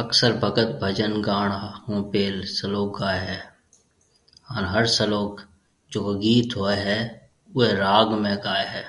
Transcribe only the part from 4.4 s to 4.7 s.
هان